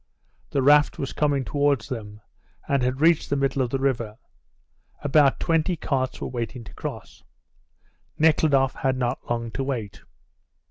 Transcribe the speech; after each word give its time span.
The 0.49 0.63
raft 0.63 0.97
was 0.97 1.13
coming 1.13 1.45
towards 1.45 1.87
them, 1.87 2.21
and 2.67 2.81
had 2.81 3.01
reached 3.01 3.29
the 3.29 3.35
middle 3.35 3.61
of 3.61 3.69
the 3.69 3.77
river. 3.77 4.17
About 5.03 5.39
twenty 5.39 5.75
carts 5.77 6.19
were 6.19 6.27
waiting 6.27 6.63
to 6.63 6.73
cross. 6.73 7.21
Nekhludoff 8.17 8.73
had 8.73 8.97
not 8.97 9.29
long 9.29 9.51
to 9.51 9.63
wait. 9.63 10.01